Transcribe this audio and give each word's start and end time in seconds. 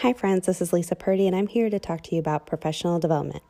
Hi, 0.00 0.14
friends, 0.14 0.46
this 0.46 0.62
is 0.62 0.72
Lisa 0.72 0.96
Purdy, 0.96 1.26
and 1.26 1.36
I'm 1.36 1.46
here 1.46 1.68
to 1.68 1.78
talk 1.78 2.00
to 2.04 2.14
you 2.14 2.20
about 2.20 2.46
professional 2.46 2.98
development. 2.98 3.42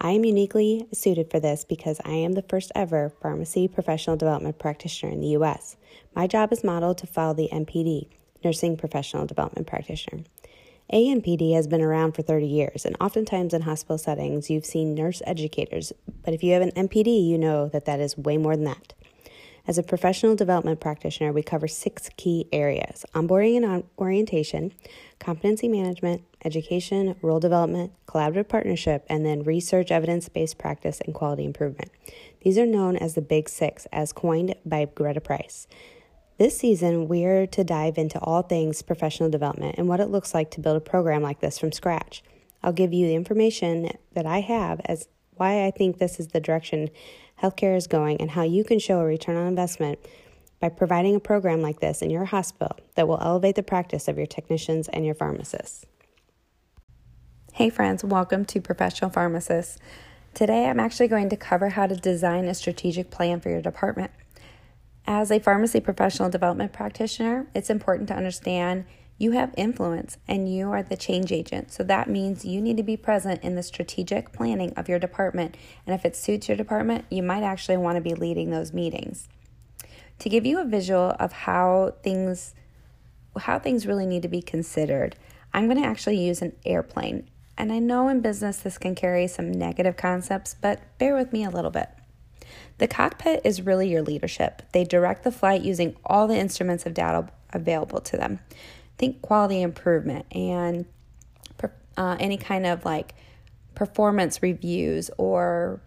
I 0.00 0.10
am 0.10 0.24
uniquely 0.24 0.88
suited 0.92 1.30
for 1.30 1.38
this 1.38 1.64
because 1.64 2.00
I 2.04 2.10
am 2.10 2.32
the 2.32 2.42
first 2.42 2.72
ever 2.74 3.12
pharmacy 3.22 3.68
professional 3.68 4.16
development 4.16 4.58
practitioner 4.58 5.12
in 5.12 5.20
the 5.20 5.28
U.S. 5.28 5.76
My 6.12 6.26
job 6.26 6.52
is 6.52 6.64
modeled 6.64 6.98
to 6.98 7.06
follow 7.06 7.34
the 7.34 7.48
NPD, 7.52 8.08
Nursing 8.42 8.76
Professional 8.76 9.26
Development 9.26 9.64
Practitioner. 9.64 10.24
ANPD 10.92 11.54
has 11.54 11.68
been 11.68 11.82
around 11.82 12.16
for 12.16 12.22
30 12.22 12.48
years, 12.48 12.84
and 12.84 12.96
oftentimes 13.00 13.54
in 13.54 13.62
hospital 13.62 13.96
settings, 13.96 14.50
you've 14.50 14.66
seen 14.66 14.92
nurse 14.92 15.22
educators. 15.24 15.92
But 16.24 16.34
if 16.34 16.42
you 16.42 16.52
have 16.54 16.62
an 16.62 16.72
NPD, 16.72 17.28
you 17.28 17.38
know 17.38 17.68
that 17.68 17.84
that 17.84 18.00
is 18.00 18.18
way 18.18 18.38
more 18.38 18.56
than 18.56 18.64
that. 18.64 18.92
As 19.68 19.78
a 19.78 19.82
professional 19.82 20.36
development 20.36 20.78
practitioner, 20.78 21.32
we 21.32 21.42
cover 21.42 21.66
six 21.66 22.08
key 22.16 22.46
areas 22.52 23.04
onboarding 23.14 23.64
and 23.64 23.82
orientation, 23.98 24.72
competency 25.18 25.66
management, 25.66 26.22
education, 26.44 27.16
role 27.20 27.40
development, 27.40 27.92
collaborative 28.06 28.48
partnership, 28.48 29.04
and 29.08 29.26
then 29.26 29.42
research, 29.42 29.90
evidence 29.90 30.28
based 30.28 30.56
practice, 30.56 31.00
and 31.00 31.14
quality 31.14 31.44
improvement. 31.44 31.90
These 32.42 32.58
are 32.58 32.66
known 32.66 32.96
as 32.96 33.14
the 33.14 33.22
Big 33.22 33.48
Six, 33.48 33.86
as 33.86 34.12
coined 34.12 34.54
by 34.64 34.84
Greta 34.84 35.20
Price. 35.20 35.66
This 36.38 36.56
season, 36.56 37.08
we 37.08 37.24
are 37.24 37.46
to 37.48 37.64
dive 37.64 37.98
into 37.98 38.20
all 38.20 38.42
things 38.42 38.82
professional 38.82 39.30
development 39.30 39.76
and 39.78 39.88
what 39.88 40.00
it 40.00 40.10
looks 40.10 40.32
like 40.32 40.50
to 40.52 40.60
build 40.60 40.76
a 40.76 40.80
program 40.80 41.22
like 41.22 41.40
this 41.40 41.58
from 41.58 41.72
scratch. 41.72 42.22
I'll 42.62 42.72
give 42.72 42.92
you 42.92 43.06
the 43.06 43.14
information 43.14 43.90
that 44.12 44.26
I 44.26 44.40
have 44.40 44.80
as 44.84 45.08
why 45.34 45.66
I 45.66 45.70
think 45.70 45.98
this 45.98 46.18
is 46.18 46.28
the 46.28 46.40
direction 46.40 46.90
healthcare 47.42 47.76
is 47.76 47.86
going 47.86 48.20
and 48.20 48.30
how 48.30 48.42
you 48.42 48.64
can 48.64 48.78
show 48.78 49.00
a 49.00 49.04
return 49.04 49.36
on 49.36 49.46
investment 49.46 49.98
by 50.60 50.68
providing 50.68 51.14
a 51.14 51.20
program 51.20 51.60
like 51.60 51.80
this 51.80 52.00
in 52.00 52.10
your 52.10 52.24
hospital 52.24 52.76
that 52.94 53.06
will 53.06 53.20
elevate 53.20 53.54
the 53.54 53.62
practice 53.62 54.08
of 54.08 54.16
your 54.16 54.26
technicians 54.26 54.88
and 54.88 55.04
your 55.04 55.14
pharmacists. 55.14 55.84
Hey, 57.52 57.70
friends, 57.70 58.04
welcome 58.04 58.44
to 58.46 58.60
Professional 58.60 59.10
Pharmacists. 59.10 59.78
Today, 60.34 60.66
I'm 60.66 60.80
actually 60.80 61.08
going 61.08 61.30
to 61.30 61.36
cover 61.36 61.70
how 61.70 61.86
to 61.86 61.96
design 61.96 62.44
a 62.46 62.54
strategic 62.54 63.10
plan 63.10 63.40
for 63.40 63.48
your 63.48 63.62
department. 63.62 64.10
As 65.06 65.30
a 65.30 65.38
pharmacy 65.38 65.80
professional 65.80 66.28
development 66.28 66.72
practitioner, 66.72 67.46
it's 67.54 67.70
important 67.70 68.08
to 68.08 68.14
understand 68.14 68.84
you 69.18 69.32
have 69.32 69.54
influence 69.56 70.18
and 70.28 70.52
you 70.52 70.70
are 70.70 70.82
the 70.82 70.96
change 70.96 71.32
agent. 71.32 71.72
So 71.72 71.82
that 71.84 72.08
means 72.08 72.44
you 72.44 72.60
need 72.60 72.76
to 72.76 72.82
be 72.82 72.96
present 72.96 73.42
in 73.42 73.54
the 73.54 73.62
strategic 73.62 74.32
planning 74.32 74.72
of 74.76 74.88
your 74.88 74.98
department. 74.98 75.56
And 75.86 75.94
if 75.94 76.04
it 76.04 76.16
suits 76.16 76.48
your 76.48 76.56
department, 76.56 77.06
you 77.10 77.22
might 77.22 77.42
actually 77.42 77.78
want 77.78 77.96
to 77.96 78.02
be 78.02 78.14
leading 78.14 78.50
those 78.50 78.72
meetings. 78.72 79.28
To 80.20 80.28
give 80.28 80.46
you 80.46 80.60
a 80.60 80.64
visual 80.64 81.14
of 81.18 81.32
how 81.32 81.94
things 82.02 82.54
how 83.38 83.58
things 83.58 83.86
really 83.86 84.06
need 84.06 84.22
to 84.22 84.28
be 84.28 84.40
considered, 84.40 85.14
I'm 85.52 85.66
going 85.66 85.82
to 85.82 85.86
actually 85.86 86.18
use 86.18 86.40
an 86.40 86.56
airplane. 86.64 87.28
And 87.58 87.70
I 87.70 87.78
know 87.78 88.08
in 88.08 88.20
business 88.20 88.58
this 88.58 88.78
can 88.78 88.94
carry 88.94 89.26
some 89.26 89.52
negative 89.52 89.96
concepts, 89.96 90.54
but 90.54 90.80
bear 90.98 91.14
with 91.14 91.34
me 91.34 91.44
a 91.44 91.50
little 91.50 91.70
bit. 91.70 91.90
The 92.78 92.88
cockpit 92.88 93.42
is 93.44 93.62
really 93.62 93.90
your 93.90 94.02
leadership. 94.02 94.62
They 94.72 94.84
direct 94.84 95.24
the 95.24 95.32
flight 95.32 95.62
using 95.62 95.96
all 96.04 96.26
the 96.26 96.36
instruments 96.36 96.86
of 96.86 96.94
data 96.94 97.28
available 97.52 98.00
to 98.00 98.16
them. 98.16 98.40
Think 98.98 99.22
quality 99.22 99.62
improvement 99.62 100.26
and 100.32 100.86
uh, 101.96 102.16
any 102.20 102.36
kind 102.36 102.66
of 102.66 102.84
like 102.84 103.14
performance 103.74 104.42
reviews 104.42 105.10
or 105.18 105.80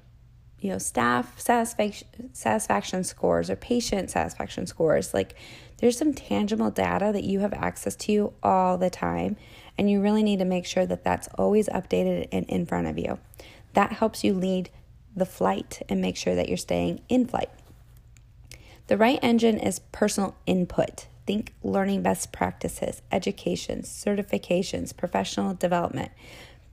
you 0.59 0.69
know 0.69 0.77
staff 0.77 1.39
satisfaction 1.39 2.07
satisfaction 2.33 3.03
scores 3.03 3.49
or 3.49 3.55
patient 3.55 4.09
satisfaction 4.09 4.67
scores 4.67 5.13
like 5.13 5.35
there's 5.77 5.97
some 5.97 6.13
tangible 6.13 6.69
data 6.69 7.11
that 7.13 7.23
you 7.23 7.39
have 7.39 7.53
access 7.53 7.95
to 7.95 8.33
all 8.43 8.77
the 8.77 8.89
time 8.89 9.37
and 9.77 9.89
you 9.89 10.01
really 10.01 10.23
need 10.23 10.39
to 10.39 10.45
make 10.45 10.65
sure 10.65 10.85
that 10.85 11.03
that's 11.03 11.27
always 11.37 11.69
updated 11.69 12.27
and 12.31 12.45
in 12.47 12.65
front 12.65 12.87
of 12.87 12.97
you 12.97 13.17
that 13.73 13.93
helps 13.93 14.23
you 14.23 14.33
lead 14.33 14.69
the 15.15 15.25
flight 15.25 15.81
and 15.89 16.01
make 16.01 16.17
sure 16.17 16.35
that 16.35 16.47
you're 16.47 16.57
staying 16.57 17.01
in 17.09 17.25
flight. 17.25 17.49
The 18.87 18.97
right 18.97 19.19
engine 19.21 19.59
is 19.59 19.79
personal 19.91 20.35
input. 20.45 21.07
Think 21.29 21.53
learning 21.61 22.01
best 22.01 22.31
practices, 22.31 23.03
education, 23.11 23.83
certifications, 23.83 24.97
professional 24.97 25.53
development. 25.53 26.09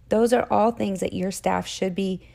Those 0.08 0.32
are 0.32 0.48
all 0.50 0.70
things 0.70 1.00
that 1.00 1.12
your 1.12 1.30
staff 1.30 1.66
should 1.66 1.94
be 1.94 2.26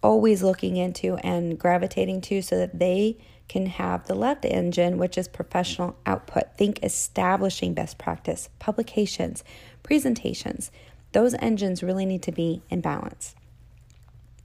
always 0.00 0.40
looking 0.40 0.76
into 0.76 1.16
and 1.16 1.58
gravitating 1.58 2.20
to 2.20 2.42
so 2.42 2.56
that 2.58 2.78
they 2.78 3.18
can 3.48 3.66
have 3.66 4.06
the 4.06 4.14
left 4.14 4.44
engine, 4.44 4.98
which 4.98 5.18
is 5.18 5.26
professional 5.26 5.96
output. 6.06 6.56
Think 6.56 6.84
establishing 6.84 7.74
best 7.74 7.98
practice, 7.98 8.50
publications, 8.60 9.42
presentations. 9.82 10.70
Those 11.10 11.34
engines 11.40 11.82
really 11.82 12.06
need 12.06 12.22
to 12.22 12.30
be 12.30 12.62
in 12.70 12.82
balance. 12.82 13.34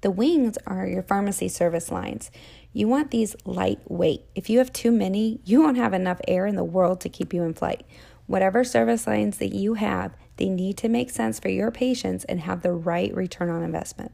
The 0.02 0.10
wings 0.10 0.58
are 0.66 0.88
your 0.88 1.04
pharmacy 1.04 1.48
service 1.48 1.92
lines. 1.92 2.32
You 2.74 2.88
want 2.88 3.12
these 3.12 3.36
lightweight. 3.46 4.26
If 4.34 4.50
you 4.50 4.58
have 4.58 4.74
too 4.74 4.92
many, 4.92 5.40
you 5.46 5.62
won't 5.62 5.78
have 5.78 5.94
enough 5.94 6.20
air 6.28 6.48
in 6.48 6.56
the 6.56 6.64
world 6.64 7.00
to 7.02 7.10
keep 7.10 7.34
you 7.34 7.44
in 7.44 7.54
flight. 7.54 7.86
Whatever 8.26 8.64
service 8.64 9.06
lines 9.06 9.38
that 9.38 9.54
you 9.54 9.76
have, 9.76 10.16
they 10.38 10.50
need 10.50 10.78
to 10.78 10.90
make 10.90 11.12
sense 11.12 11.40
for 11.40 11.50
your 11.50 11.70
patients 11.70 12.24
and 12.26 12.40
have 12.42 12.64
the 12.64 12.74
right 12.74 13.14
return 13.14 13.50
on 13.50 13.62
investment. 13.62 14.12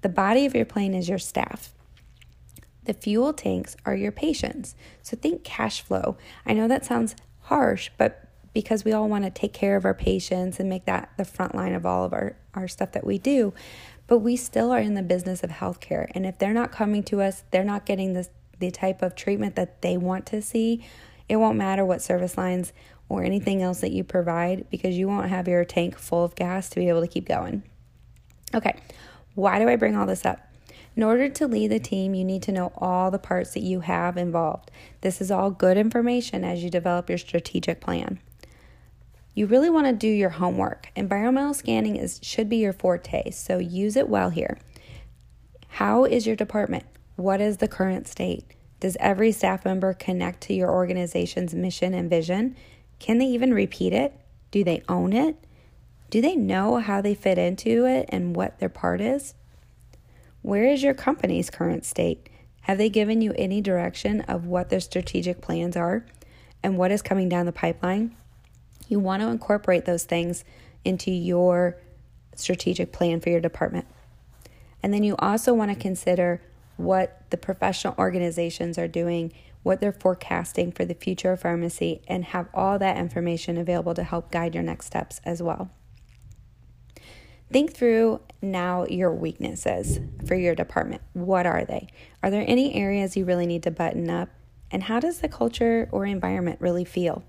The 0.00 0.08
body 0.08 0.44
of 0.44 0.54
your 0.54 0.64
plane 0.64 0.94
is 0.94 1.08
your 1.08 1.18
staff. 1.18 1.72
The 2.84 2.94
fuel 2.94 3.32
tanks 3.32 3.76
are 3.84 3.94
your 3.94 4.10
patients. 4.10 4.74
So 5.02 5.16
think 5.16 5.44
cash 5.44 5.82
flow. 5.82 6.16
I 6.44 6.54
know 6.54 6.66
that 6.66 6.84
sounds 6.84 7.14
harsh, 7.42 7.90
but 7.96 8.29
because 8.52 8.84
we 8.84 8.92
all 8.92 9.08
want 9.08 9.24
to 9.24 9.30
take 9.30 9.52
care 9.52 9.76
of 9.76 9.84
our 9.84 9.94
patients 9.94 10.58
and 10.58 10.68
make 10.68 10.84
that 10.86 11.10
the 11.16 11.24
front 11.24 11.54
line 11.54 11.74
of 11.74 11.86
all 11.86 12.04
of 12.04 12.12
our, 12.12 12.36
our 12.54 12.68
stuff 12.68 12.92
that 12.92 13.06
we 13.06 13.18
do, 13.18 13.52
but 14.06 14.18
we 14.18 14.36
still 14.36 14.72
are 14.72 14.80
in 14.80 14.94
the 14.94 15.02
business 15.02 15.42
of 15.42 15.50
healthcare. 15.50 16.10
And 16.14 16.26
if 16.26 16.38
they're 16.38 16.52
not 16.52 16.72
coming 16.72 17.02
to 17.04 17.20
us, 17.20 17.44
they're 17.50 17.64
not 17.64 17.86
getting 17.86 18.12
this, 18.12 18.30
the 18.58 18.70
type 18.70 19.02
of 19.02 19.14
treatment 19.14 19.54
that 19.56 19.82
they 19.82 19.96
want 19.96 20.26
to 20.26 20.42
see, 20.42 20.84
it 21.28 21.36
won't 21.36 21.56
matter 21.56 21.84
what 21.84 22.02
service 22.02 22.36
lines 22.36 22.72
or 23.08 23.22
anything 23.22 23.62
else 23.62 23.80
that 23.80 23.92
you 23.92 24.02
provide 24.02 24.68
because 24.70 24.96
you 24.96 25.06
won't 25.06 25.28
have 25.28 25.46
your 25.46 25.64
tank 25.64 25.96
full 25.96 26.24
of 26.24 26.34
gas 26.34 26.68
to 26.70 26.76
be 26.76 26.88
able 26.88 27.00
to 27.00 27.08
keep 27.08 27.26
going. 27.26 27.62
Okay, 28.52 28.76
why 29.34 29.58
do 29.60 29.68
I 29.68 29.76
bring 29.76 29.96
all 29.96 30.06
this 30.06 30.24
up? 30.24 30.40
In 30.96 31.04
order 31.04 31.28
to 31.28 31.46
lead 31.46 31.70
the 31.70 31.78
team, 31.78 32.14
you 32.14 32.24
need 32.24 32.42
to 32.42 32.52
know 32.52 32.72
all 32.76 33.12
the 33.12 33.18
parts 33.18 33.54
that 33.54 33.62
you 33.62 33.80
have 33.80 34.16
involved. 34.16 34.70
This 35.02 35.20
is 35.20 35.30
all 35.30 35.50
good 35.50 35.76
information 35.76 36.42
as 36.42 36.64
you 36.64 36.70
develop 36.70 37.08
your 37.08 37.18
strategic 37.18 37.80
plan. 37.80 38.20
You 39.34 39.46
really 39.46 39.70
want 39.70 39.86
to 39.86 39.92
do 39.92 40.08
your 40.08 40.30
homework. 40.30 40.90
Environmental 40.96 41.54
scanning 41.54 41.96
is 41.96 42.18
should 42.22 42.48
be 42.48 42.56
your 42.56 42.72
forte, 42.72 43.30
so 43.30 43.58
use 43.58 43.96
it 43.96 44.08
well 44.08 44.30
here. 44.30 44.58
How 45.68 46.04
is 46.04 46.26
your 46.26 46.36
department? 46.36 46.84
What 47.16 47.40
is 47.40 47.58
the 47.58 47.68
current 47.68 48.08
state? 48.08 48.44
Does 48.80 48.96
every 48.98 49.30
staff 49.30 49.64
member 49.64 49.92
connect 49.92 50.40
to 50.42 50.54
your 50.54 50.70
organization's 50.70 51.54
mission 51.54 51.94
and 51.94 52.10
vision? 52.10 52.56
Can 52.98 53.18
they 53.18 53.26
even 53.26 53.54
repeat 53.54 53.92
it? 53.92 54.14
Do 54.50 54.64
they 54.64 54.82
own 54.88 55.12
it? 55.12 55.36
Do 56.10 56.20
they 56.20 56.34
know 56.34 56.78
how 56.78 57.00
they 57.00 57.14
fit 57.14 57.38
into 57.38 57.86
it 57.86 58.06
and 58.08 58.34
what 58.34 58.58
their 58.58 58.68
part 58.68 59.00
is? 59.00 59.34
Where 60.42 60.64
is 60.64 60.82
your 60.82 60.94
company's 60.94 61.50
current 61.50 61.84
state? 61.84 62.28
Have 62.62 62.78
they 62.78 62.88
given 62.88 63.20
you 63.20 63.32
any 63.36 63.60
direction 63.60 64.22
of 64.22 64.46
what 64.46 64.70
their 64.70 64.80
strategic 64.80 65.40
plans 65.40 65.76
are 65.76 66.04
and 66.62 66.76
what 66.76 66.90
is 66.90 67.00
coming 67.00 67.28
down 67.28 67.46
the 67.46 67.52
pipeline? 67.52 68.16
You 68.90 68.98
want 68.98 69.22
to 69.22 69.28
incorporate 69.28 69.84
those 69.84 70.02
things 70.02 70.44
into 70.84 71.12
your 71.12 71.78
strategic 72.34 72.92
plan 72.92 73.20
for 73.20 73.30
your 73.30 73.40
department. 73.40 73.86
And 74.82 74.92
then 74.92 75.04
you 75.04 75.14
also 75.20 75.54
want 75.54 75.70
to 75.70 75.76
consider 75.76 76.42
what 76.76 77.22
the 77.30 77.36
professional 77.36 77.94
organizations 77.98 78.78
are 78.78 78.88
doing, 78.88 79.32
what 79.62 79.80
they're 79.80 79.92
forecasting 79.92 80.72
for 80.72 80.84
the 80.84 80.94
future 80.94 81.32
of 81.32 81.40
pharmacy, 81.40 82.02
and 82.08 82.24
have 82.24 82.48
all 82.52 82.80
that 82.80 82.96
information 82.96 83.56
available 83.56 83.94
to 83.94 84.02
help 84.02 84.32
guide 84.32 84.54
your 84.54 84.64
next 84.64 84.86
steps 84.86 85.20
as 85.24 85.40
well. 85.40 85.70
Think 87.52 87.72
through 87.72 88.20
now 88.42 88.86
your 88.86 89.14
weaknesses 89.14 90.00
for 90.26 90.34
your 90.34 90.56
department. 90.56 91.02
What 91.12 91.46
are 91.46 91.64
they? 91.64 91.86
Are 92.24 92.30
there 92.30 92.44
any 92.44 92.74
areas 92.74 93.16
you 93.16 93.24
really 93.24 93.46
need 93.46 93.62
to 93.64 93.70
button 93.70 94.10
up? 94.10 94.30
And 94.72 94.84
how 94.84 94.98
does 94.98 95.20
the 95.20 95.28
culture 95.28 95.88
or 95.92 96.06
environment 96.06 96.60
really 96.60 96.84
feel? 96.84 97.22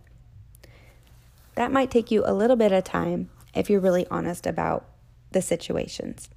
That 1.55 1.71
might 1.71 1.91
take 1.91 2.11
you 2.11 2.23
a 2.25 2.33
little 2.33 2.55
bit 2.55 2.71
of 2.71 2.83
time 2.83 3.29
if 3.53 3.69
you're 3.69 3.79
really 3.79 4.07
honest 4.09 4.47
about 4.47 4.85
the 5.31 5.41
situations 5.41 6.29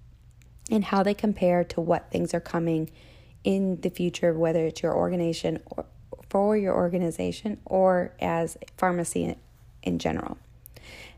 and 0.70 0.84
how 0.84 1.02
they 1.02 1.14
compare 1.14 1.64
to 1.64 1.80
what 1.80 2.10
things 2.10 2.34
are 2.34 2.40
coming 2.40 2.90
in 3.42 3.80
the 3.82 3.90
future, 3.90 4.32
whether 4.32 4.64
it's 4.66 4.82
your 4.82 4.94
organization 4.94 5.60
or 5.66 5.86
for 6.30 6.56
your 6.56 6.74
organization 6.74 7.60
or 7.64 8.12
as 8.20 8.56
pharmacy 8.76 9.36
in 9.82 9.98
general. 9.98 10.36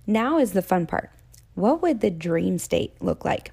Now 0.07 0.39
is 0.39 0.53
the 0.53 0.63
fun 0.63 0.87
part. 0.87 1.11
What 1.55 1.81
would 1.81 2.01
the 2.01 2.11
dream 2.11 2.59
state 2.59 2.93
look 3.01 3.25
like? 3.25 3.53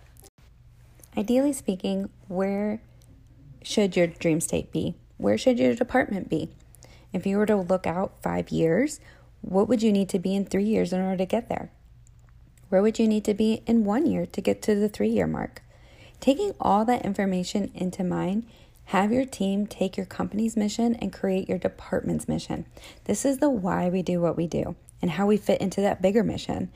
Ideally 1.17 1.53
speaking, 1.53 2.09
where 2.27 2.81
should 3.61 3.95
your 3.95 4.07
dream 4.07 4.41
state 4.41 4.71
be? 4.71 4.95
Where 5.17 5.37
should 5.37 5.57
your 5.57 5.73
department 5.73 6.27
be? 6.27 6.49
If 7.13 7.25
you 7.25 7.37
were 7.37 7.45
to 7.45 7.55
look 7.55 7.87
out 7.87 8.21
five 8.21 8.49
years, 8.49 8.99
what 9.43 9.67
would 9.67 9.83
you 9.83 9.91
need 9.91 10.09
to 10.09 10.19
be 10.19 10.33
in 10.33 10.45
three 10.45 10.63
years 10.63 10.93
in 10.93 11.01
order 11.01 11.17
to 11.17 11.25
get 11.25 11.49
there? 11.49 11.69
Where 12.69 12.81
would 12.81 12.97
you 12.97 13.07
need 13.07 13.25
to 13.25 13.33
be 13.33 13.61
in 13.67 13.83
one 13.83 14.05
year 14.05 14.25
to 14.25 14.41
get 14.41 14.61
to 14.63 14.73
the 14.73 14.89
three 14.89 15.09
year 15.09 15.27
mark? 15.27 15.61
Taking 16.19 16.53
all 16.59 16.85
that 16.85 17.05
information 17.05 17.69
into 17.75 18.03
mind, 18.03 18.47
have 18.85 19.11
your 19.11 19.25
team 19.25 19.67
take 19.67 19.97
your 19.97 20.05
company's 20.05 20.55
mission 20.55 20.95
and 20.95 21.11
create 21.11 21.49
your 21.49 21.57
department's 21.57 22.27
mission. 22.27 22.65
This 23.03 23.25
is 23.25 23.39
the 23.39 23.49
why 23.49 23.89
we 23.89 24.01
do 24.01 24.21
what 24.21 24.37
we 24.37 24.47
do 24.47 24.75
and 25.01 25.11
how 25.11 25.27
we 25.27 25.37
fit 25.37 25.61
into 25.61 25.81
that 25.81 26.01
bigger 26.01 26.23
mission. 26.23 26.71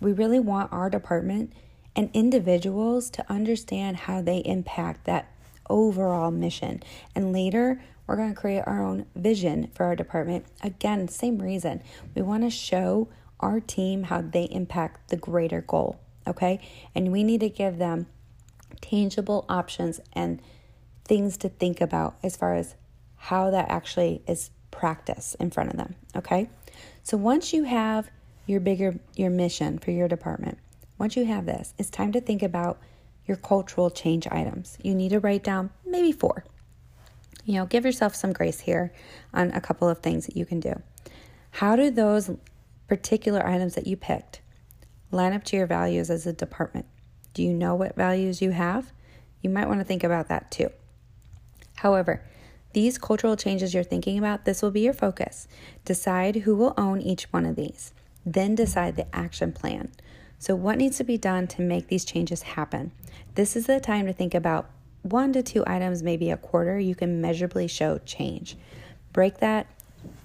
We 0.00 0.12
really 0.12 0.40
want 0.40 0.72
our 0.72 0.88
department 0.88 1.52
and 1.96 2.10
individuals 2.14 3.10
to 3.10 3.30
understand 3.30 3.96
how 3.96 4.22
they 4.22 4.38
impact 4.38 5.04
that 5.04 5.28
overall 5.68 6.30
mission. 6.30 6.82
And 7.14 7.32
later, 7.32 7.82
we're 8.06 8.16
going 8.16 8.34
to 8.34 8.40
create 8.40 8.62
our 8.66 8.82
own 8.82 9.06
vision 9.14 9.70
for 9.74 9.84
our 9.84 9.96
department. 9.96 10.46
Again, 10.62 11.08
same 11.08 11.38
reason. 11.38 11.82
We 12.14 12.22
want 12.22 12.42
to 12.42 12.50
show 12.50 13.08
our 13.40 13.60
team 13.60 14.04
how 14.04 14.22
they 14.22 14.44
impact 14.44 15.08
the 15.08 15.16
greater 15.16 15.60
goal, 15.60 16.00
okay? 16.26 16.60
And 16.94 17.12
we 17.12 17.24
need 17.24 17.40
to 17.40 17.48
give 17.48 17.78
them 17.78 18.06
tangible 18.80 19.44
options 19.48 20.00
and 20.12 20.40
things 21.04 21.36
to 21.38 21.48
think 21.48 21.80
about 21.80 22.16
as 22.22 22.36
far 22.36 22.54
as 22.54 22.74
how 23.16 23.50
that 23.50 23.70
actually 23.70 24.22
is 24.26 24.50
practice 24.70 25.34
in 25.38 25.50
front 25.50 25.70
of 25.70 25.76
them, 25.76 25.94
okay? 26.16 26.48
So 27.02 27.16
once 27.16 27.52
you 27.52 27.64
have 27.64 28.10
your 28.46 28.60
bigger 28.60 28.98
your 29.16 29.30
mission 29.30 29.78
for 29.78 29.90
your 29.90 30.08
department, 30.08 30.58
once 30.98 31.16
you 31.16 31.24
have 31.24 31.46
this, 31.46 31.74
it's 31.78 31.90
time 31.90 32.12
to 32.12 32.20
think 32.20 32.42
about 32.42 32.78
your 33.26 33.36
cultural 33.36 33.90
change 33.90 34.26
items. 34.30 34.76
You 34.82 34.94
need 34.94 35.10
to 35.10 35.20
write 35.20 35.42
down 35.42 35.70
maybe 35.86 36.12
4 36.12 36.44
you 37.44 37.54
know, 37.54 37.66
give 37.66 37.84
yourself 37.84 38.14
some 38.14 38.32
grace 38.32 38.60
here 38.60 38.92
on 39.32 39.50
a 39.50 39.60
couple 39.60 39.88
of 39.88 39.98
things 39.98 40.26
that 40.26 40.36
you 40.36 40.46
can 40.46 40.60
do. 40.60 40.80
How 41.52 41.76
do 41.76 41.90
those 41.90 42.30
particular 42.88 43.46
items 43.46 43.74
that 43.74 43.86
you 43.86 43.96
picked 43.96 44.40
line 45.10 45.32
up 45.32 45.44
to 45.44 45.56
your 45.56 45.66
values 45.66 46.10
as 46.10 46.26
a 46.26 46.32
department? 46.32 46.86
Do 47.32 47.42
you 47.42 47.52
know 47.52 47.74
what 47.74 47.96
values 47.96 48.40
you 48.40 48.50
have? 48.50 48.92
You 49.42 49.50
might 49.50 49.68
want 49.68 49.80
to 49.80 49.84
think 49.84 50.04
about 50.04 50.28
that 50.28 50.50
too. 50.50 50.70
However, 51.76 52.24
these 52.72 52.98
cultural 52.98 53.36
changes 53.36 53.72
you're 53.72 53.84
thinking 53.84 54.18
about, 54.18 54.44
this 54.44 54.62
will 54.62 54.70
be 54.70 54.80
your 54.80 54.92
focus. 54.92 55.46
Decide 55.84 56.36
who 56.36 56.56
will 56.56 56.74
own 56.76 57.00
each 57.00 57.24
one 57.32 57.44
of 57.44 57.56
these. 57.56 57.92
Then 58.26 58.54
decide 58.54 58.96
the 58.96 59.14
action 59.14 59.52
plan. 59.52 59.92
So, 60.38 60.56
what 60.56 60.78
needs 60.78 60.96
to 60.98 61.04
be 61.04 61.16
done 61.16 61.46
to 61.48 61.62
make 61.62 61.86
these 61.88 62.04
changes 62.04 62.42
happen? 62.42 62.90
This 63.34 63.54
is 63.54 63.66
the 63.66 63.80
time 63.80 64.06
to 64.06 64.12
think 64.12 64.34
about 64.34 64.68
one 65.04 65.32
to 65.34 65.42
two 65.42 65.62
items, 65.66 66.02
maybe 66.02 66.30
a 66.30 66.36
quarter, 66.36 66.78
you 66.78 66.94
can 66.94 67.20
measurably 67.20 67.68
show 67.68 67.98
change. 67.98 68.56
Break 69.12 69.38
that 69.38 69.66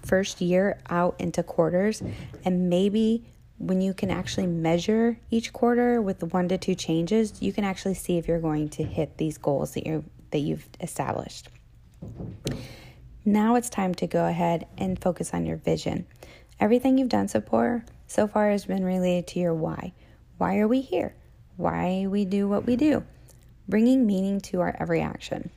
first 0.05 0.41
year 0.41 0.79
out 0.89 1.15
into 1.19 1.43
quarters, 1.43 2.01
and 2.45 2.69
maybe 2.69 3.25
when 3.57 3.81
you 3.81 3.93
can 3.93 4.09
actually 4.09 4.47
measure 4.47 5.19
each 5.29 5.51
quarter 5.51 6.01
with 6.01 6.23
one 6.31 6.47
to 6.47 6.57
two 6.57 6.75
changes, 6.75 7.41
you 7.41 7.51
can 7.51 7.65
actually 7.65 7.93
see 7.93 8.17
if 8.17 8.27
you're 8.27 8.39
going 8.39 8.69
to 8.69 8.83
hit 8.83 9.17
these 9.17 9.37
goals 9.37 9.73
that 9.73 9.85
you 9.85 10.05
that 10.31 10.39
you've 10.39 10.67
established. 10.79 11.49
Now 13.25 13.55
it's 13.55 13.69
time 13.69 13.93
to 13.95 14.07
go 14.07 14.27
ahead 14.27 14.65
and 14.77 14.99
focus 14.99 15.33
on 15.33 15.45
your 15.45 15.57
vision. 15.57 16.05
Everything 16.59 16.97
you've 16.97 17.09
done 17.09 17.27
so 17.27 17.41
far 17.41 17.83
so 18.07 18.27
far 18.27 18.49
has 18.49 18.65
been 18.65 18.83
related 18.83 19.27
to 19.27 19.39
your 19.39 19.53
why. 19.53 19.93
Why 20.37 20.57
are 20.59 20.67
we 20.67 20.81
here? 20.81 21.13
Why 21.57 22.07
we 22.07 22.25
do 22.25 22.47
what 22.47 22.65
we 22.65 22.75
do? 22.75 23.03
Bringing 23.69 24.05
meaning 24.05 24.41
to 24.41 24.59
our 24.59 24.75
every 24.79 24.99
action. 24.99 25.51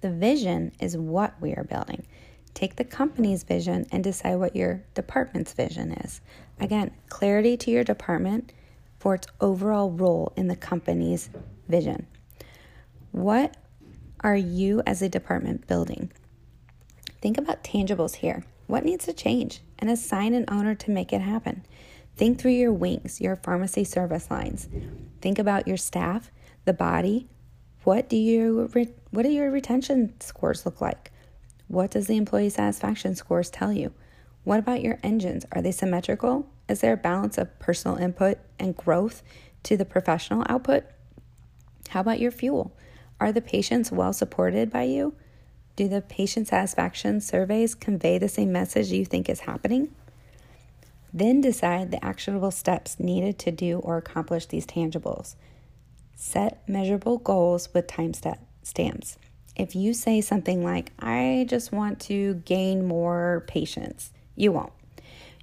The 0.00 0.10
vision 0.10 0.72
is 0.80 0.96
what 0.96 1.34
we 1.40 1.52
are 1.54 1.64
building. 1.64 2.06
Take 2.54 2.76
the 2.76 2.84
company's 2.84 3.42
vision 3.42 3.86
and 3.90 4.02
decide 4.02 4.36
what 4.36 4.56
your 4.56 4.84
department's 4.94 5.52
vision 5.52 5.92
is. 5.92 6.20
Again, 6.60 6.92
clarity 7.08 7.56
to 7.56 7.70
your 7.70 7.84
department 7.84 8.52
for 8.98 9.14
its 9.14 9.26
overall 9.40 9.90
role 9.90 10.32
in 10.36 10.46
the 10.46 10.56
company's 10.56 11.30
vision. 11.68 12.06
What 13.12 13.56
are 14.20 14.36
you 14.36 14.82
as 14.86 15.02
a 15.02 15.08
department 15.08 15.66
building? 15.66 16.10
Think 17.20 17.38
about 17.38 17.64
tangibles 17.64 18.16
here. 18.16 18.44
What 18.66 18.84
needs 18.84 19.04
to 19.06 19.12
change? 19.12 19.60
And 19.78 19.90
assign 19.90 20.34
an 20.34 20.44
owner 20.48 20.74
to 20.74 20.90
make 20.90 21.12
it 21.12 21.20
happen. 21.20 21.64
Think 22.16 22.38
through 22.40 22.52
your 22.52 22.72
wings, 22.72 23.20
your 23.20 23.36
pharmacy 23.36 23.84
service 23.84 24.30
lines. 24.30 24.68
Think 25.20 25.38
about 25.38 25.68
your 25.68 25.76
staff 25.76 26.30
the 26.68 26.72
body, 26.74 27.26
what 27.84 28.10
do 28.10 28.16
you 28.16 28.70
what 29.10 29.22
do 29.22 29.30
your 29.30 29.50
retention 29.50 30.12
scores 30.20 30.66
look 30.66 30.82
like? 30.82 31.10
What 31.66 31.90
does 31.90 32.06
the 32.06 32.18
employee 32.18 32.50
satisfaction 32.50 33.14
scores 33.14 33.48
tell 33.48 33.72
you? 33.72 33.92
What 34.44 34.58
about 34.58 34.82
your 34.82 34.98
engines? 35.02 35.46
Are 35.50 35.62
they 35.62 35.72
symmetrical? 35.72 36.46
Is 36.68 36.82
there 36.82 36.92
a 36.92 36.98
balance 36.98 37.38
of 37.38 37.58
personal 37.58 37.96
input 37.96 38.38
and 38.58 38.76
growth 38.76 39.22
to 39.62 39.78
the 39.78 39.86
professional 39.86 40.44
output? 40.46 40.84
How 41.88 42.00
about 42.00 42.20
your 42.20 42.30
fuel? 42.30 42.76
Are 43.18 43.32
the 43.32 43.40
patients 43.40 43.90
well 43.90 44.12
supported 44.12 44.70
by 44.70 44.82
you? 44.82 45.14
Do 45.74 45.88
the 45.88 46.02
patient 46.02 46.48
satisfaction 46.48 47.22
surveys 47.22 47.74
convey 47.74 48.18
the 48.18 48.28
same 48.28 48.52
message 48.52 48.92
you 48.92 49.06
think 49.06 49.30
is 49.30 49.40
happening? 49.40 49.94
Then 51.14 51.40
decide 51.40 51.90
the 51.90 52.04
actionable 52.04 52.50
steps 52.50 53.00
needed 53.00 53.38
to 53.38 53.50
do 53.50 53.78
or 53.78 53.96
accomplish 53.96 54.44
these 54.44 54.66
tangibles. 54.66 55.34
Set 56.20 56.68
measurable 56.68 57.18
goals 57.18 57.72
with 57.72 57.86
time 57.86 58.12
stamps. 58.12 59.18
If 59.54 59.76
you 59.76 59.94
say 59.94 60.20
something 60.20 60.64
like, 60.64 60.90
I 60.98 61.46
just 61.48 61.70
want 61.70 62.00
to 62.02 62.34
gain 62.44 62.84
more 62.84 63.44
patients, 63.46 64.10
you 64.34 64.50
won't. 64.50 64.72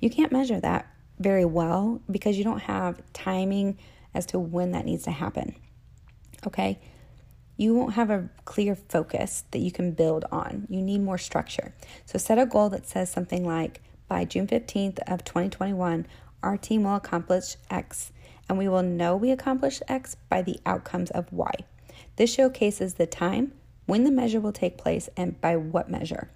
You 0.01 0.09
can't 0.09 0.33
measure 0.33 0.59
that 0.59 0.85
very 1.17 1.45
well 1.45 2.01
because 2.11 2.37
you 2.37 2.43
don't 2.43 2.63
have 2.63 3.01
timing 3.13 3.77
as 4.13 4.25
to 4.27 4.37
when 4.37 4.71
that 4.71 4.83
needs 4.83 5.03
to 5.03 5.11
happen. 5.11 5.55
Okay? 6.45 6.77
You 7.55 7.73
won't 7.73 7.93
have 7.93 8.09
a 8.09 8.29
clear 8.43 8.75
focus 8.75 9.45
that 9.51 9.59
you 9.59 9.71
can 9.71 9.91
build 9.91 10.25
on. 10.29 10.67
You 10.69 10.81
need 10.81 10.99
more 10.99 11.17
structure. 11.17 11.73
So 12.05 12.17
set 12.17 12.37
a 12.37 12.45
goal 12.45 12.67
that 12.71 12.85
says 12.85 13.09
something 13.09 13.45
like 13.45 13.81
by 14.09 14.25
June 14.25 14.45
15th 14.45 14.99
of 15.07 15.23
2021, 15.23 16.05
our 16.43 16.57
team 16.57 16.83
will 16.83 16.95
accomplish 16.95 17.55
X 17.69 18.11
and 18.47 18.57
we 18.57 18.67
will 18.67 18.83
know 18.83 19.15
we 19.15 19.31
accomplished 19.31 19.83
X 19.87 20.15
by 20.29 20.41
the 20.41 20.59
outcomes 20.65 21.11
of 21.11 21.31
Y. 21.31 21.51
This 22.15 22.33
showcases 22.33 22.95
the 22.95 23.07
time, 23.07 23.53
when 23.85 24.03
the 24.03 24.11
measure 24.11 24.39
will 24.39 24.51
take 24.51 24.77
place, 24.77 25.09
and 25.15 25.39
by 25.41 25.55
what 25.55 25.89
measure. 25.89 26.29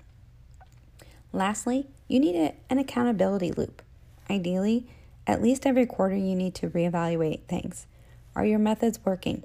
Lastly, 1.31 1.87
you 2.07 2.19
need 2.19 2.35
a, 2.35 2.55
an 2.69 2.79
accountability 2.79 3.51
loop. 3.51 3.81
Ideally, 4.29 4.87
at 5.27 5.41
least 5.41 5.65
every 5.65 5.85
quarter, 5.85 6.15
you 6.15 6.35
need 6.35 6.55
to 6.55 6.69
reevaluate 6.69 7.43
things. 7.43 7.87
Are 8.35 8.45
your 8.45 8.59
methods 8.59 8.99
working? 9.05 9.43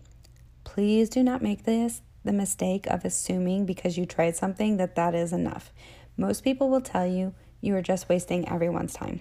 Please 0.64 1.08
do 1.08 1.22
not 1.22 1.42
make 1.42 1.64
this 1.64 2.00
the 2.24 2.32
mistake 2.32 2.86
of 2.86 3.04
assuming 3.04 3.66
because 3.66 3.98
you 3.98 4.06
tried 4.06 4.34
something 4.34 4.78
that 4.78 4.94
that 4.96 5.14
is 5.14 5.32
enough. 5.32 5.72
Most 6.16 6.42
people 6.42 6.70
will 6.70 6.80
tell 6.80 7.06
you 7.06 7.34
you 7.60 7.76
are 7.76 7.82
just 7.82 8.08
wasting 8.08 8.48
everyone's 8.48 8.94
time. 8.94 9.20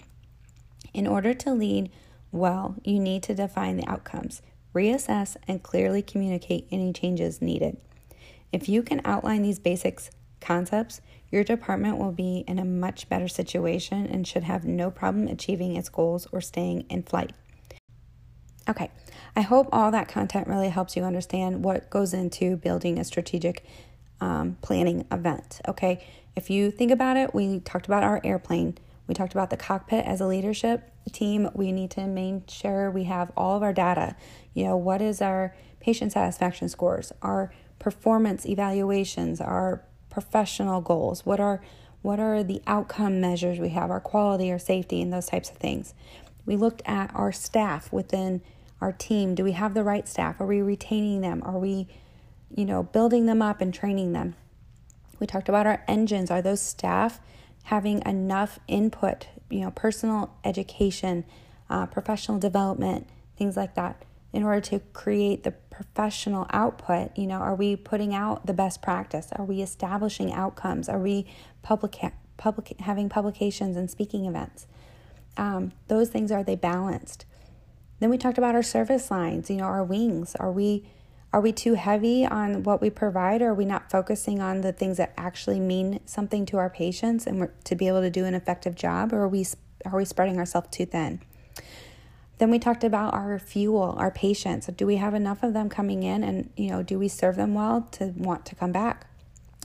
In 0.94 1.06
order 1.06 1.34
to 1.34 1.54
lead 1.54 1.92
well, 2.34 2.76
you 2.84 3.00
need 3.00 3.24
to 3.24 3.36
define 3.36 3.78
the 3.78 3.88
outcomes, 3.88 4.42
reassess, 4.74 5.38
and 5.48 5.64
clearly 5.64 6.02
communicate 6.02 6.68
any 6.72 6.92
changes 6.92 7.42
needed. 7.42 7.78
If 8.52 8.68
you 8.68 8.84
can 8.84 9.02
outline 9.06 9.44
these 9.44 9.60
basics 9.60 10.10
concepts, 10.42 11.00
your 11.32 11.44
department 11.44 11.98
will 11.98 12.12
be 12.12 12.44
in 12.48 12.60
a 12.60 12.66
much 12.66 13.08
better 13.08 13.28
situation 13.28 14.06
and 14.06 14.28
should 14.28 14.44
have 14.44 14.66
no 14.66 14.92
problem 14.92 15.28
achieving 15.28 15.76
its 15.76 15.90
goals 15.90 16.28
or 16.32 16.42
staying 16.42 16.86
in 16.90 17.04
flight. 17.04 17.32
Okay, 18.68 18.92
I 19.36 19.42
hope 19.42 19.70
all 19.72 19.92
that 19.92 20.08
content 20.08 20.48
really 20.48 20.70
helps 20.70 20.96
you 20.96 21.04
understand 21.04 21.64
what 21.64 21.90
goes 21.90 22.14
into 22.14 22.58
building 22.58 23.00
a 23.00 23.04
strategic 23.04 23.64
um, 24.20 24.58
planning 24.62 25.06
event. 25.12 25.62
Okay, 25.68 26.06
if 26.36 26.50
you 26.50 26.72
think 26.72 26.92
about 26.92 27.16
it, 27.16 27.34
we 27.34 27.60
talked 27.60 27.86
about 27.86 28.04
our 28.04 28.20
airplane 28.24 28.78
we 29.08 29.14
talked 29.14 29.34
about 29.34 29.50
the 29.50 29.58
cockpit 29.58 30.06
as 30.06 30.22
a 30.22 30.28
leadership 30.28 30.90
team. 31.10 31.50
We 31.54 31.72
need 31.72 31.92
to 31.92 32.08
make 32.08 32.50
sure 32.50 32.90
we 32.90 33.06
have 33.06 33.32
all 33.36 33.56
of 33.56 33.64
our 33.64 33.74
data. 33.74 34.16
You 34.54 34.66
know, 34.66 34.78
what 34.78 35.02
is 35.02 35.22
our 35.22 35.56
patient 35.80 36.12
satisfaction 36.14 36.70
scores, 36.70 37.12
our 37.22 37.52
performance 37.80 38.46
evaluations, 38.46 39.42
our 39.42 39.84
professional 40.10 40.80
goals, 40.82 41.26
what 41.26 41.40
are 41.40 41.62
what 42.02 42.20
are 42.20 42.44
the 42.44 42.62
outcome 42.68 43.22
measures 43.22 43.60
we 43.60 43.70
have, 43.70 43.90
our 43.90 44.02
quality, 44.02 44.52
our 44.52 44.60
safety, 44.60 45.02
and 45.02 45.12
those 45.12 45.28
types 45.28 45.50
of 45.50 45.56
things. 45.56 45.94
We 46.46 46.58
looked 46.58 46.82
at 46.86 47.16
our 47.16 47.32
staff 47.32 47.92
within 47.94 48.42
our 48.82 48.92
team. 48.92 49.36
Do 49.36 49.44
we 49.46 49.54
have 49.54 49.74
the 49.74 49.86
right 49.86 50.06
staff? 50.06 50.42
Are 50.42 50.46
we 50.46 50.62
retaining 50.62 51.22
them? 51.22 51.42
Are 51.46 51.58
we, 51.58 51.88
you 52.54 52.66
know, 52.66 52.84
building 52.84 53.26
them 53.26 53.42
up 53.42 53.62
and 53.62 53.74
training 53.74 54.12
them? 54.12 54.36
We 55.22 55.28
talked 55.28 55.48
about 55.48 55.66
our 55.66 55.86
engines. 55.88 56.30
Are 56.30 56.42
those 56.42 56.62
staff 56.62 57.22
having 57.64 58.04
enough 58.06 58.60
input, 58.68 59.28
you 59.54 59.62
know, 59.62 59.72
personal 59.72 60.34
education, 60.44 61.24
uh, 61.70 61.86
professional 61.86 62.40
development, 62.40 63.08
things 63.38 63.56
like 63.56 63.76
that, 63.76 64.04
in 64.32 64.44
order 64.44 64.60
to 64.62 64.80
create 64.94 65.44
the 65.44 65.52
professional 65.52 66.48
output. 66.50 67.16
You 67.18 67.28
know, 67.28 67.38
are 67.38 67.56
we 67.56 67.76
putting 67.76 68.14
out 68.16 68.46
the 68.46 68.54
best 68.54 68.82
practice? 68.82 69.30
Are 69.34 69.46
we 69.46 69.62
establishing 69.62 70.34
outcomes? 70.34 70.90
Are 70.90 71.00
we 71.00 71.28
public, 71.62 71.96
public 72.38 72.80
having 72.80 73.10
publications 73.10 73.78
and 73.78 73.90
speaking 73.90 74.26
events? 74.26 74.66
Um, 75.38 75.72
those 75.88 76.10
things 76.10 76.32
are 76.32 76.44
they 76.44 76.56
balanced? 76.56 77.26
Then 78.00 78.10
we 78.10 78.18
talked 78.18 78.38
about 78.38 78.56
our 78.56 78.64
service 78.64 79.12
lines, 79.12 79.50
you 79.50 79.58
know, 79.58 79.64
our 79.66 79.84
wings. 79.84 80.36
Are 80.36 80.52
we 80.52 80.86
are 81.34 81.42
we 81.42 81.52
too 81.52 81.74
heavy 81.74 82.26
on 82.26 82.62
what 82.62 82.80
we 82.80 82.92
provide 82.92 83.42
or 83.42 83.50
are 83.50 83.54
we 83.56 83.66
not 83.66 83.90
focusing 83.90 84.40
on 84.40 84.62
the 84.62 84.72
things 84.72 84.98
that 84.98 85.12
actually 85.18 85.60
mean 85.60 86.00
something 86.06 86.46
to 86.46 86.58
our 86.58 86.70
patients 86.70 87.26
and 87.26 87.50
to 87.64 87.76
be 87.76 87.88
able 87.88 88.02
to 88.02 88.12
do 88.12 88.24
an 88.24 88.36
effective 88.36 88.76
job 88.76 89.12
or 89.12 89.24
are 89.24 89.28
we 89.28 89.44
are 89.84 89.98
we 89.98 90.06
spreading 90.06 90.38
ourselves 90.38 90.68
too 90.70 90.86
thin? 90.86 91.22
Then 92.38 92.52
we 92.52 92.60
talked 92.60 92.84
about 92.84 93.14
our 93.14 93.40
fuel, 93.40 93.96
our 93.98 94.12
patients. 94.12 94.68
Do 94.68 94.86
we 94.86 94.98
have 94.98 95.14
enough 95.14 95.44
of 95.44 95.54
them 95.54 95.70
coming 95.70 96.04
in 96.04 96.24
and, 96.24 96.50
you 96.56 96.70
know, 96.70 96.84
do 96.84 97.00
we 97.00 97.08
serve 97.08 97.36
them 97.36 97.54
well 97.54 97.88
to 97.94 98.14
want 98.16 98.46
to 98.46 98.56
come 98.56 98.72
back 98.72 99.08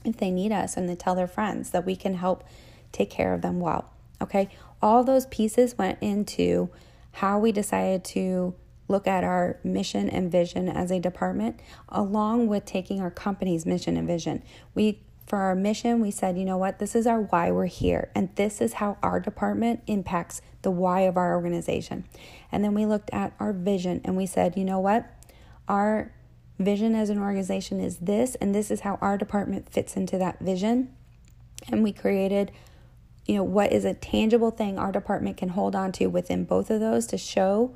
if 0.03 0.17
they 0.17 0.31
need 0.31 0.51
us 0.51 0.75
and 0.75 0.89
they 0.89 0.95
tell 0.95 1.15
their 1.15 1.27
friends 1.27 1.69
that 1.69 1.85
we 1.85 1.95
can 1.95 2.15
help 2.15 2.43
take 2.91 3.09
care 3.09 3.33
of 3.33 3.41
them 3.41 3.59
well? 3.59 3.93
Okay? 4.21 4.49
All 4.81 5.03
those 5.03 5.27
pieces 5.27 5.77
went 5.77 5.99
into 6.01 6.69
how 7.13 7.39
we 7.39 7.51
decided 7.51 8.03
to 8.05 8.55
look 8.89 9.07
at 9.07 9.23
our 9.23 9.59
mission 9.63 10.09
and 10.09 10.29
vision 10.29 10.67
as 10.67 10.91
a 10.91 10.99
department 10.99 11.61
along 11.87 12.47
with 12.47 12.65
taking 12.65 12.99
our 12.99 13.11
company's 13.11 13.65
mission 13.65 13.95
and 13.95 14.07
vision. 14.07 14.43
We 14.75 14.99
for 15.29 15.37
our 15.37 15.53
mission, 15.53 16.01
we 16.01 16.09
said, 16.09 16.39
you 16.39 16.43
know 16.43 16.57
what, 16.57 16.79
this 16.79 16.95
is 16.95 17.05
our 17.05 17.21
why 17.21 17.51
we're 17.51 17.67
here, 17.67 18.09
and 18.15 18.35
this 18.35 18.59
is 18.59 18.73
how 18.73 18.97
our 19.03 19.19
department 19.19 19.83
impacts 19.85 20.41
the 20.63 20.71
why 20.71 21.01
of 21.01 21.17
our 21.17 21.35
organization. 21.35 22.03
And 22.51 22.63
then 22.63 22.73
we 22.73 22.87
looked 22.87 23.11
at 23.13 23.33
our 23.39 23.53
vision 23.53 24.01
and 24.03 24.17
we 24.17 24.25
said, 24.25 24.57
you 24.57 24.65
know 24.65 24.79
what, 24.79 25.07
our 25.67 26.11
vision 26.57 26.95
as 26.95 27.11
an 27.11 27.19
organization 27.19 27.79
is 27.79 27.99
this, 27.99 28.33
and 28.41 28.55
this 28.55 28.71
is 28.71 28.79
how 28.79 28.97
our 29.01 29.19
department 29.19 29.71
fits 29.71 29.95
into 29.95 30.17
that 30.17 30.39
vision. 30.39 30.95
And 31.71 31.83
we 31.83 31.93
created, 31.93 32.51
you 33.27 33.35
know, 33.35 33.43
what 33.43 33.71
is 33.71 33.85
a 33.85 33.93
tangible 33.93 34.49
thing 34.49 34.79
our 34.79 34.91
department 34.91 35.37
can 35.37 35.49
hold 35.49 35.75
on 35.75 35.91
to 35.93 36.07
within 36.07 36.43
both 36.43 36.71
of 36.71 36.79
those 36.79 37.05
to 37.05 37.19
show 37.19 37.75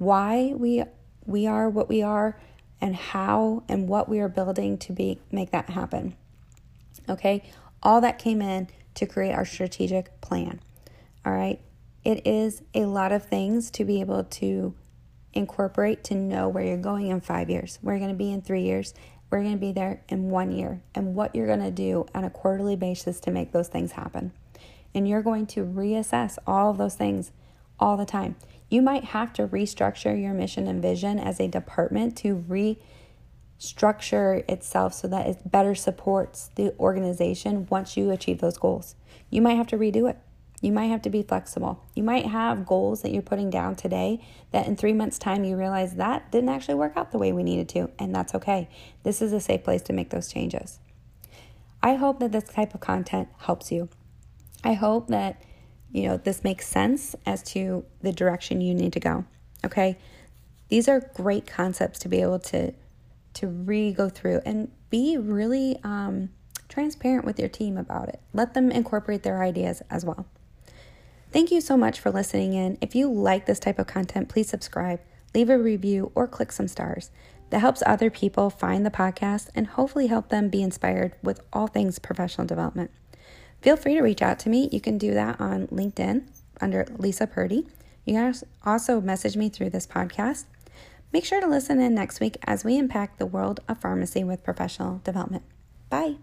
why 0.00 0.54
we 0.56 0.82
we 1.26 1.46
are 1.46 1.68
what 1.68 1.88
we 1.88 2.02
are 2.02 2.40
and 2.80 2.96
how 2.96 3.62
and 3.68 3.86
what 3.86 4.08
we 4.08 4.18
are 4.18 4.30
building 4.30 4.78
to 4.78 4.94
be 4.94 5.20
make 5.30 5.50
that 5.50 5.68
happen. 5.68 6.16
Okay, 7.08 7.44
all 7.82 8.00
that 8.00 8.18
came 8.18 8.40
in 8.40 8.68
to 8.94 9.04
create 9.04 9.32
our 9.32 9.44
strategic 9.44 10.18
plan. 10.22 10.60
All 11.24 11.34
right, 11.34 11.60
it 12.02 12.26
is 12.26 12.62
a 12.74 12.86
lot 12.86 13.12
of 13.12 13.26
things 13.26 13.70
to 13.72 13.84
be 13.84 14.00
able 14.00 14.24
to 14.24 14.74
incorporate 15.34 16.02
to 16.04 16.14
know 16.14 16.48
where 16.48 16.64
you're 16.64 16.78
going 16.78 17.08
in 17.08 17.20
five 17.20 17.50
years, 17.50 17.78
where 17.82 17.94
you're 17.94 18.00
going 18.04 18.16
to 18.16 18.18
be 18.18 18.32
in 18.32 18.40
three 18.40 18.62
years, 18.62 18.94
where 19.28 19.42
you're 19.42 19.50
going 19.50 19.60
to 19.60 19.66
be 19.66 19.72
there 19.72 20.02
in 20.08 20.30
one 20.30 20.50
year, 20.50 20.80
and 20.94 21.14
what 21.14 21.34
you're 21.34 21.46
going 21.46 21.60
to 21.60 21.70
do 21.70 22.06
on 22.14 22.24
a 22.24 22.30
quarterly 22.30 22.74
basis 22.74 23.20
to 23.20 23.30
make 23.30 23.52
those 23.52 23.68
things 23.68 23.92
happen. 23.92 24.32
And 24.94 25.06
you're 25.06 25.22
going 25.22 25.46
to 25.48 25.62
reassess 25.62 26.38
all 26.46 26.70
of 26.70 26.78
those 26.78 26.94
things 26.94 27.32
all 27.78 27.98
the 27.98 28.06
time. 28.06 28.36
You 28.70 28.80
might 28.82 29.04
have 29.04 29.32
to 29.34 29.48
restructure 29.48 30.18
your 30.20 30.32
mission 30.32 30.66
and 30.68 30.80
vision 30.80 31.18
as 31.18 31.40
a 31.40 31.48
department 31.48 32.16
to 32.18 32.36
restructure 33.60 34.48
itself 34.48 34.94
so 34.94 35.08
that 35.08 35.26
it 35.26 35.50
better 35.50 35.74
supports 35.74 36.50
the 36.54 36.72
organization 36.78 37.66
once 37.68 37.96
you 37.96 38.10
achieve 38.12 38.40
those 38.40 38.56
goals. 38.56 38.94
You 39.28 39.42
might 39.42 39.56
have 39.56 39.66
to 39.68 39.76
redo 39.76 40.08
it. 40.08 40.18
You 40.60 40.72
might 40.72 40.86
have 40.86 41.02
to 41.02 41.10
be 41.10 41.22
flexible. 41.22 41.82
You 41.94 42.02
might 42.02 42.26
have 42.26 42.66
goals 42.66 43.02
that 43.02 43.12
you're 43.12 43.22
putting 43.22 43.50
down 43.50 43.74
today 43.76 44.24
that 44.52 44.66
in 44.66 44.76
three 44.76 44.92
months' 44.92 45.18
time 45.18 45.42
you 45.42 45.56
realize 45.56 45.96
that 45.96 46.30
didn't 46.30 46.50
actually 46.50 46.74
work 46.74 46.96
out 46.96 47.10
the 47.12 47.18
way 47.18 47.32
we 47.32 47.42
needed 47.42 47.68
to, 47.70 47.90
and 47.98 48.14
that's 48.14 48.34
okay. 48.34 48.68
This 49.02 49.20
is 49.20 49.32
a 49.32 49.40
safe 49.40 49.64
place 49.64 49.82
to 49.82 49.92
make 49.92 50.10
those 50.10 50.32
changes. 50.32 50.78
I 51.82 51.94
hope 51.94 52.20
that 52.20 52.30
this 52.30 52.44
type 52.44 52.74
of 52.74 52.80
content 52.80 53.30
helps 53.38 53.72
you. 53.72 53.88
I 54.62 54.74
hope 54.74 55.08
that 55.08 55.42
you 55.92 56.08
know 56.08 56.16
this 56.16 56.44
makes 56.44 56.66
sense 56.66 57.14
as 57.26 57.42
to 57.42 57.84
the 58.02 58.12
direction 58.12 58.60
you 58.60 58.74
need 58.74 58.92
to 58.92 59.00
go. 59.00 59.24
Okay? 59.64 59.98
These 60.68 60.88
are 60.88 61.00
great 61.14 61.46
concepts 61.46 61.98
to 62.00 62.08
be 62.08 62.20
able 62.22 62.38
to 62.40 62.72
to 63.34 63.46
re 63.46 63.92
go 63.92 64.08
through 64.08 64.40
and 64.44 64.70
be 64.90 65.16
really 65.16 65.78
um, 65.84 66.30
transparent 66.68 67.24
with 67.24 67.38
your 67.38 67.48
team 67.48 67.76
about 67.76 68.08
it. 68.08 68.20
Let 68.32 68.54
them 68.54 68.70
incorporate 68.70 69.22
their 69.22 69.42
ideas 69.42 69.82
as 69.90 70.04
well. 70.04 70.26
Thank 71.32 71.52
you 71.52 71.60
so 71.60 71.76
much 71.76 72.00
for 72.00 72.10
listening 72.10 72.54
in. 72.54 72.76
If 72.80 72.94
you 72.94 73.10
like 73.10 73.46
this 73.46 73.60
type 73.60 73.78
of 73.78 73.86
content, 73.86 74.28
please 74.28 74.48
subscribe, 74.48 75.00
leave 75.32 75.48
a 75.48 75.58
review, 75.58 76.10
or 76.14 76.26
click 76.26 76.50
some 76.50 76.66
stars. 76.66 77.10
That 77.50 77.60
helps 77.60 77.82
other 77.86 78.10
people 78.10 78.50
find 78.50 78.84
the 78.84 78.90
podcast 78.90 79.48
and 79.54 79.66
hopefully 79.68 80.08
help 80.08 80.28
them 80.28 80.48
be 80.48 80.62
inspired 80.62 81.14
with 81.22 81.40
all 81.52 81.66
things 81.66 81.98
professional 81.98 82.46
development. 82.46 82.90
Feel 83.62 83.76
free 83.76 83.94
to 83.94 84.02
reach 84.02 84.22
out 84.22 84.38
to 84.40 84.48
me. 84.48 84.68
You 84.72 84.80
can 84.80 84.98
do 84.98 85.12
that 85.14 85.40
on 85.40 85.66
LinkedIn 85.68 86.26
under 86.60 86.86
Lisa 86.96 87.26
Purdy. 87.26 87.66
You 88.04 88.14
can 88.14 88.34
also 88.64 89.00
message 89.00 89.36
me 89.36 89.48
through 89.48 89.70
this 89.70 89.86
podcast. 89.86 90.44
Make 91.12 91.24
sure 91.24 91.40
to 91.40 91.46
listen 91.46 91.80
in 91.80 91.94
next 91.94 92.20
week 92.20 92.36
as 92.44 92.64
we 92.64 92.78
impact 92.78 93.18
the 93.18 93.26
world 93.26 93.60
of 93.68 93.80
pharmacy 93.80 94.24
with 94.24 94.44
professional 94.44 95.00
development. 95.04 95.42
Bye. 95.88 96.16